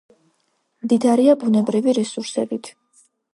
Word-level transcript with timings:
მდიდარია 0.85 1.35
ბუნებრივი 1.43 1.95
რესურსებით. 1.99 2.73